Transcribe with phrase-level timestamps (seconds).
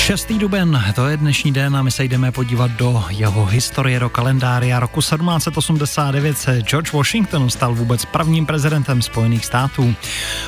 [0.00, 0.32] 6.
[0.38, 4.80] duben, to je dnešní den a my se jdeme podívat do jeho historie, do kalendária.
[4.80, 9.94] Roku 1789 se George Washington stal vůbec prvním prezidentem Spojených států.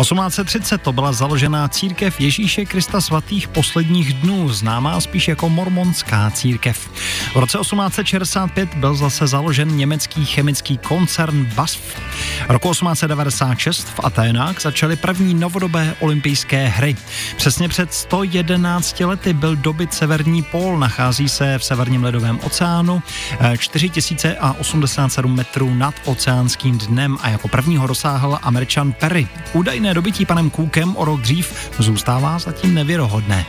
[0.00, 6.90] 1830 to byla založená církev Ježíše Krista svatých posledních dnů, známá spíš jako mormonská církev.
[7.32, 12.00] V roce 1865 byl zase založen německý chemický koncern BASF.
[12.48, 16.96] Roku 1896 v Aténách začaly první novodobé olympijské hry.
[17.36, 23.02] Přesně před 111 lety byl dobyt severní pól, nachází se v severním ledovém oceánu
[23.58, 29.28] 4087 eh, metrů nad oceánským dnem a jako prvního dosáhl američan Perry.
[29.52, 33.46] Údajné dobytí panem Cookem o rok dřív zůstává zatím nevěrohodné.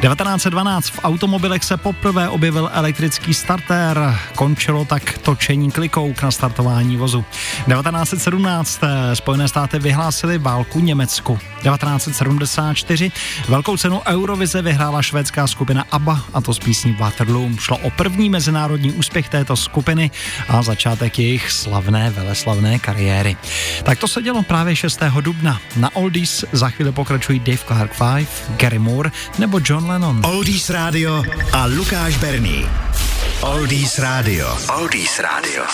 [0.00, 7.24] 1912 v automobilech se poprvé objevil elektrický starter, končilo tak točení klikou k nastartování vozu.
[7.68, 11.38] 1917 eh, Spojené státy vyhlásily válku Německu.
[11.64, 13.12] 1974
[13.48, 17.50] velkou cenu Eurovize vyhrála švédská skupina ABBA a to z písní Waterloo.
[17.58, 20.10] Šlo o první mezinárodní úspěch této skupiny
[20.48, 23.36] a začátek jejich slavné, veleslavné kariéry.
[23.82, 25.00] Tak to se dělo právě 6.
[25.20, 25.60] dubna.
[25.76, 30.24] Na Oldies za chvíli pokračují Dave Clark 5, Gary Moore nebo John Lennon.
[30.26, 32.66] Oldies Radio a Lukáš Berný.
[33.42, 34.50] Oldies Radio.
[34.74, 35.64] Oldies Radio.